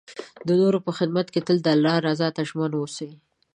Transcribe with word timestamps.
د 0.47 0.49
نور 0.61 0.73
په 0.85 0.91
خدمت 0.97 1.27
کې 1.33 1.41
تل 1.47 1.57
د 1.63 1.67
الله 1.75 1.95
رضا 2.07 2.27
ته 2.35 2.41
ژمن 2.49 2.71
اوسئ. 2.77 3.11